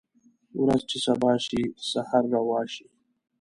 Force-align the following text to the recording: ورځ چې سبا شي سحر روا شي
ورځ 0.63 0.81
چې 0.89 0.97
سبا 1.07 1.31
شي 1.45 1.61
سحر 1.91 2.23
روا 2.35 2.61
شي 2.73 2.85